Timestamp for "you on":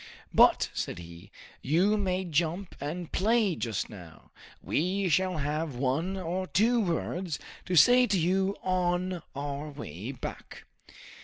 8.17-9.21